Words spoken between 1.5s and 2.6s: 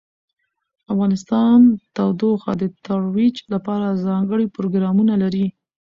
د تودوخه